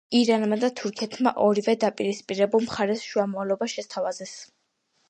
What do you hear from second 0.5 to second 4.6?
და თურქეთმა ორივე დაპირისპირებულ მხარეს შუამავლობა შესთავაზეს.